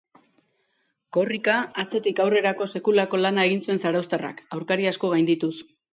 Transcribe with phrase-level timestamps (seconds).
[1.17, 5.53] Korrika atzetik aurrerako sekulako lana egin zuen zarauztarrak, aurkari asko gaindituz.